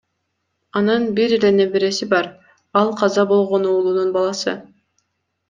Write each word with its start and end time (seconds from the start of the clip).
Анын 0.79 1.03
бир 1.19 1.35
эле 1.37 1.51
небереси 1.57 2.07
бар, 2.13 2.31
ал 2.81 2.89
каза 3.03 3.27
болгон 3.35 3.63
уулунун 3.75 4.09
баласы. 4.19 4.57